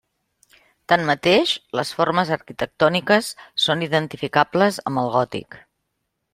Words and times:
Tanmateix, 0.93 1.51
les 1.81 1.91
formes 1.99 2.31
arquitectòniques 2.37 3.31
són 3.67 3.87
identificables 3.89 4.81
amb 4.93 5.03
el 5.05 5.15
gòtic. 5.19 5.63